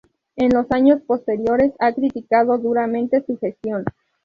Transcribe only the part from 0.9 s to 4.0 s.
posteriores ha criticado duramente su gestión.